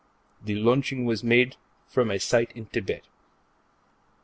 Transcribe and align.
The 0.43 0.55
launching 0.55 1.05
was 1.05 1.23
made 1.23 1.57
from 1.87 2.09
a 2.09 2.17
site 2.19 2.51
in 2.53 2.65
Thibet. 2.65 3.03